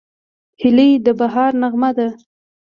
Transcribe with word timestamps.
هیلۍ 0.61 0.91
د 1.05 1.07
بهار 1.19 1.51
نغمه 1.61 1.91
ده 1.97 2.07